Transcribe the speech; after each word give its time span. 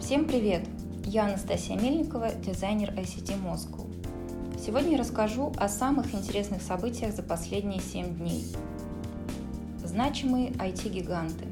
Всем 0.00 0.24
привет! 0.24 0.62
Я 1.04 1.26
Анастасия 1.26 1.78
Мельникова, 1.78 2.32
дизайнер 2.32 2.90
ICT 2.94 3.34
Moscow. 3.44 3.86
Сегодня 4.58 4.92
я 4.92 4.98
расскажу 4.98 5.52
о 5.58 5.68
самых 5.68 6.14
интересных 6.14 6.62
событиях 6.62 7.14
за 7.14 7.22
последние 7.22 7.80
7 7.80 8.16
дней. 8.16 8.46
Значимые 9.84 10.52
IT-гиганты. 10.52 11.44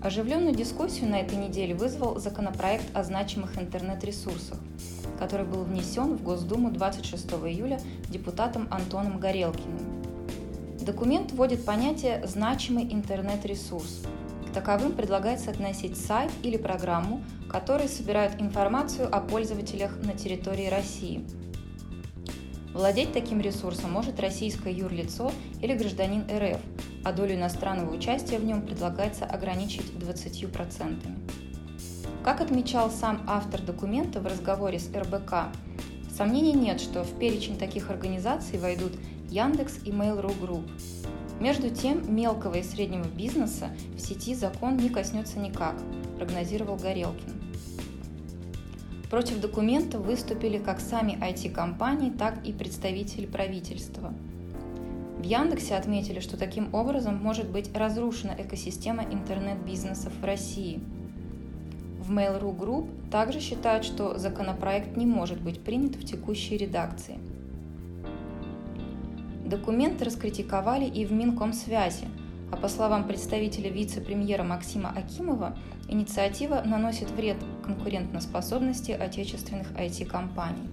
Оживленную 0.00 0.54
дискуссию 0.54 1.10
на 1.10 1.16
этой 1.16 1.36
неделе 1.36 1.74
вызвал 1.74 2.20
законопроект 2.20 2.84
о 2.94 3.02
значимых 3.02 3.58
интернет-ресурсах, 3.60 4.58
который 5.18 5.44
был 5.44 5.64
внесен 5.64 6.16
в 6.16 6.22
Госдуму 6.22 6.70
26 6.70 7.26
июля 7.32 7.80
депутатом 8.08 8.68
Антоном 8.70 9.18
Горелкиным. 9.18 10.04
Документ 10.80 11.32
вводит 11.32 11.64
понятие 11.64 12.24
«значимый 12.26 12.84
интернет-ресурс», 12.84 14.02
таковым 14.52 14.92
предлагается 14.92 15.50
относить 15.50 15.96
сайт 15.96 16.30
или 16.42 16.56
программу, 16.56 17.22
которые 17.48 17.88
собирают 17.88 18.40
информацию 18.40 19.08
о 19.14 19.20
пользователях 19.20 19.96
на 20.02 20.12
территории 20.12 20.68
России. 20.68 21.24
Владеть 22.72 23.12
таким 23.12 23.40
ресурсом 23.40 23.90
может 23.90 24.20
российское 24.20 24.72
юрлицо 24.72 25.32
или 25.60 25.74
гражданин 25.74 26.22
РФ, 26.30 26.60
а 27.04 27.12
долю 27.12 27.34
иностранного 27.34 27.92
участия 27.92 28.38
в 28.38 28.44
нем 28.44 28.62
предлагается 28.62 29.24
ограничить 29.24 29.92
20%. 29.94 30.96
Как 32.22 32.40
отмечал 32.40 32.90
сам 32.90 33.22
автор 33.26 33.60
документа 33.62 34.20
в 34.20 34.26
разговоре 34.26 34.78
с 34.78 34.88
РБК, 34.94 35.48
сомнений 36.16 36.52
нет, 36.52 36.80
что 36.80 37.02
в 37.02 37.18
перечень 37.18 37.58
таких 37.58 37.90
организаций 37.90 38.58
войдут 38.58 38.92
Яндекс 39.30 39.78
и 39.84 39.90
Mail.ru 39.90 40.38
Group, 40.40 40.70
между 41.40 41.70
тем, 41.70 42.14
мелкого 42.14 42.56
и 42.56 42.62
среднего 42.62 43.04
бизнеса 43.04 43.70
в 43.96 44.00
сети 44.00 44.34
закон 44.34 44.76
не 44.76 44.90
коснется 44.90 45.38
никак, 45.38 45.74
прогнозировал 46.18 46.76
Горелкин. 46.76 47.40
Против 49.10 49.40
документа 49.40 49.98
выступили 49.98 50.58
как 50.58 50.80
сами 50.80 51.18
IT-компании, 51.20 52.10
так 52.10 52.44
и 52.46 52.52
представители 52.52 53.26
правительства. 53.26 54.12
В 55.18 55.24
Яндексе 55.24 55.74
отметили, 55.74 56.20
что 56.20 56.36
таким 56.36 56.72
образом 56.74 57.16
может 57.16 57.50
быть 57.50 57.74
разрушена 57.74 58.36
экосистема 58.38 59.02
интернет-бизнесов 59.02 60.12
в 60.20 60.24
России. 60.24 60.80
В 62.00 62.12
Mail.ru 62.12 62.56
Group 62.56 63.10
также 63.10 63.40
считают, 63.40 63.84
что 63.84 64.16
законопроект 64.18 64.96
не 64.96 65.06
может 65.06 65.40
быть 65.40 65.60
принят 65.62 65.96
в 65.96 66.04
текущей 66.04 66.56
редакции– 66.56 67.18
Документы 69.50 70.04
раскритиковали 70.04 70.84
и 70.84 71.04
в 71.04 71.10
Минкомсвязи, 71.10 72.06
а 72.52 72.56
по 72.56 72.68
словам 72.68 73.08
представителя 73.08 73.68
вице-премьера 73.68 74.44
Максима 74.44 74.90
Акимова, 74.90 75.58
инициатива 75.88 76.62
наносит 76.64 77.10
вред 77.10 77.36
конкурентоспособности 77.64 78.92
отечественных 78.92 79.72
IT-компаний. 79.72 80.68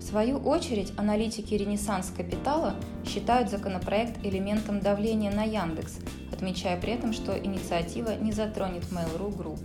В 0.00 0.02
свою 0.02 0.38
очередь, 0.38 0.92
аналитики 0.96 1.54
«Ренессанс 1.54 2.10
Капитала» 2.10 2.74
считают 3.06 3.48
законопроект 3.48 4.26
элементом 4.26 4.80
давления 4.80 5.30
на 5.30 5.44
Яндекс, 5.44 6.00
отмечая 6.32 6.80
при 6.80 6.94
этом, 6.94 7.12
что 7.12 7.38
инициатива 7.38 8.16
не 8.20 8.32
затронет 8.32 8.82
Mail.ru 8.90 9.32
Group. 9.32 9.60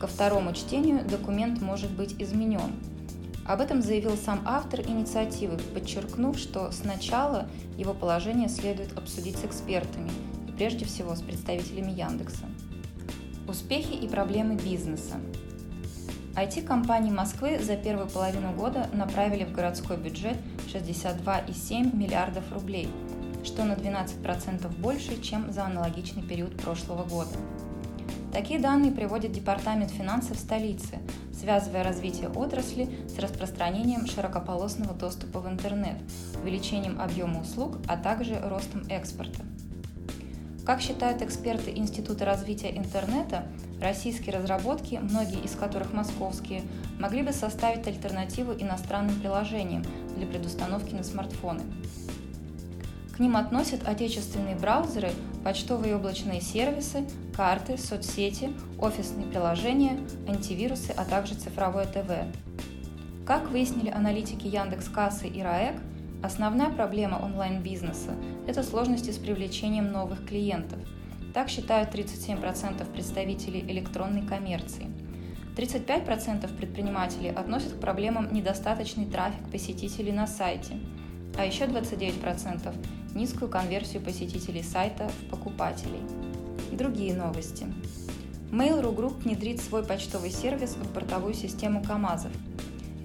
Ко 0.00 0.06
второму 0.06 0.54
чтению 0.54 1.04
документ 1.04 1.60
может 1.60 1.90
быть 1.90 2.14
изменен– 2.18 2.72
об 3.52 3.60
этом 3.60 3.82
заявил 3.82 4.16
сам 4.16 4.42
автор 4.44 4.80
инициативы, 4.82 5.58
подчеркнув, 5.74 6.38
что 6.38 6.70
сначала 6.70 7.48
его 7.76 7.94
положение 7.94 8.48
следует 8.48 8.96
обсудить 8.96 9.36
с 9.38 9.44
экспертами 9.44 10.12
и 10.46 10.52
прежде 10.52 10.84
всего 10.84 11.16
с 11.16 11.20
представителями 11.20 11.90
Яндекса. 11.90 12.44
Успехи 13.48 13.94
и 13.94 14.06
проблемы 14.06 14.54
бизнеса. 14.54 15.16
IT-компании 16.36 17.10
Москвы 17.10 17.58
за 17.58 17.76
первую 17.76 18.08
половину 18.08 18.52
года 18.52 18.88
направили 18.92 19.44
в 19.44 19.52
городской 19.52 19.96
бюджет 19.96 20.36
62,7 20.72 21.96
миллиардов 21.96 22.44
рублей, 22.52 22.88
что 23.42 23.64
на 23.64 23.72
12% 23.72 24.68
больше, 24.78 25.20
чем 25.22 25.52
за 25.52 25.64
аналогичный 25.64 26.22
период 26.22 26.56
прошлого 26.56 27.02
года. 27.02 27.36
Такие 28.32 28.60
данные 28.60 28.92
приводит 28.92 29.32
Департамент 29.32 29.90
финансов 29.90 30.38
столицы, 30.38 30.98
связывая 31.32 31.82
развитие 31.82 32.28
отрасли 32.28 32.88
с 33.08 33.18
распространением 33.18 34.06
широкополосного 34.06 34.94
доступа 34.94 35.40
в 35.40 35.48
интернет, 35.48 35.96
увеличением 36.40 37.00
объема 37.00 37.40
услуг, 37.40 37.78
а 37.88 37.96
также 37.96 38.38
ростом 38.40 38.84
экспорта. 38.88 39.42
Как 40.64 40.80
считают 40.80 41.22
эксперты 41.22 41.72
Института 41.74 42.24
развития 42.24 42.76
интернета, 42.76 43.48
российские 43.80 44.36
разработки, 44.36 45.00
многие 45.02 45.42
из 45.42 45.56
которых 45.56 45.92
московские, 45.92 46.62
могли 47.00 47.22
бы 47.22 47.32
составить 47.32 47.88
альтернативу 47.88 48.52
иностранным 48.52 49.18
приложениям 49.18 49.82
для 50.16 50.26
предустановки 50.26 50.94
на 50.94 51.02
смартфоны. 51.02 51.62
К 53.20 53.22
ним 53.22 53.36
относят 53.36 53.86
отечественные 53.86 54.56
браузеры, 54.56 55.10
почтовые 55.44 55.92
и 55.92 55.94
облачные 55.94 56.40
сервисы, 56.40 57.04
карты, 57.36 57.76
соцсети, 57.76 58.50
офисные 58.78 59.26
приложения, 59.26 60.00
антивирусы, 60.26 60.94
а 60.96 61.04
также 61.04 61.34
цифровое 61.34 61.84
ТВ. 61.84 62.34
Как 63.26 63.50
выяснили 63.50 63.90
аналитики 63.90 64.46
Яндекс 64.46 64.88
Кассы 64.88 65.28
и 65.28 65.42
РАЭК, 65.42 65.74
основная 66.22 66.70
проблема 66.70 67.16
онлайн-бизнеса– 67.16 68.14
это 68.46 68.62
сложности 68.62 69.10
с 69.10 69.18
привлечением 69.18 69.92
новых 69.92 70.24
клиентов. 70.26 70.78
Так 71.34 71.50
считают 71.50 71.94
37% 71.94 72.90
представителей 72.90 73.60
электронной 73.70 74.22
коммерции. 74.22 74.86
35% 75.58 76.56
предпринимателей 76.56 77.28
относят 77.28 77.74
к 77.74 77.80
проблемам 77.80 78.32
недостаточный 78.32 79.04
трафик 79.04 79.46
посетителей 79.52 80.12
на 80.12 80.26
сайте, 80.26 80.78
а 81.36 81.44
еще 81.44 81.64
29%– 81.64 82.74
низкую 83.14 83.50
конверсию 83.50 84.02
посетителей 84.02 84.62
сайта 84.62 85.08
в 85.08 85.30
покупателей. 85.30 86.00
Другие 86.72 87.14
новости. 87.14 87.66
Mail.ru 88.50 88.94
Group 88.94 89.22
внедрит 89.22 89.60
свой 89.60 89.84
почтовый 89.84 90.30
сервис 90.30 90.70
в 90.70 90.92
бортовую 90.92 91.34
систему 91.34 91.82
КАМАЗов. 91.84 92.32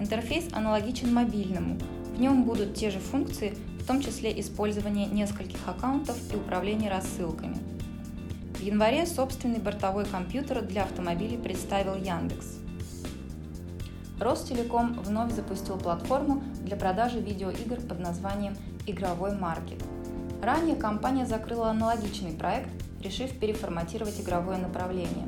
Интерфейс 0.00 0.52
аналогичен 0.52 1.12
мобильному. 1.12 1.78
В 2.16 2.20
нем 2.20 2.44
будут 2.44 2.74
те 2.74 2.90
же 2.90 2.98
функции, 2.98 3.54
в 3.78 3.86
том 3.86 4.00
числе 4.00 4.38
использование 4.40 5.06
нескольких 5.06 5.60
аккаунтов 5.66 6.16
и 6.32 6.36
управление 6.36 6.90
рассылками. 6.90 7.56
В 8.54 8.60
январе 8.60 9.06
собственный 9.06 9.60
бортовой 9.60 10.04
компьютер 10.06 10.62
для 10.62 10.82
автомобилей 10.84 11.36
представил 11.36 11.94
Яндекс. 11.94 12.65
Ростелеком 14.20 14.94
вновь 15.02 15.32
запустил 15.32 15.76
платформу 15.78 16.42
для 16.62 16.76
продажи 16.76 17.20
видеоигр 17.20 17.80
под 17.80 18.00
названием 18.00 18.56
«Игровой 18.86 19.36
маркет». 19.36 19.82
Ранее 20.42 20.76
компания 20.76 21.26
закрыла 21.26 21.70
аналогичный 21.70 22.32
проект– 22.32 22.70
решив 23.06 23.38
переформатировать 23.38 24.20
игровое 24.20 24.58
направление. 24.58 25.26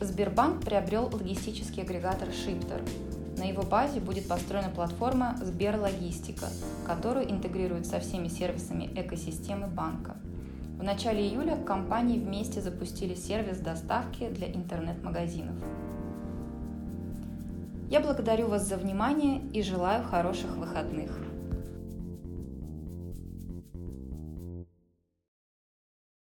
Сбербанк 0.00 0.64
приобрел 0.64 1.10
логистический 1.12 1.82
агрегатор 1.82 2.28
Shifter. 2.28 2.88
На 3.36 3.44
его 3.44 3.62
базе 3.62 4.00
будет 4.00 4.28
построена 4.28 4.68
платформа 4.68 5.36
Сберлогистика, 5.42 6.46
которую 6.86 7.30
интегрируют 7.30 7.86
со 7.86 8.00
всеми 8.00 8.28
сервисами 8.28 8.90
экосистемы 8.94 9.66
банка. 9.66 10.16
В 10.78 10.82
начале 10.82 11.26
июля 11.26 11.56
компании 11.56 12.18
вместе 12.18 12.60
запустили 12.60 13.14
сервис 13.14 13.58
доставки 13.58 14.28
для 14.28 14.48
интернет-магазинов. 14.48 15.56
Я 17.90 18.00
благодарю 18.00 18.48
вас 18.48 18.68
за 18.68 18.76
внимание 18.76 19.40
и 19.54 19.62
желаю 19.62 20.04
хороших 20.04 20.56
выходных. 20.58 21.10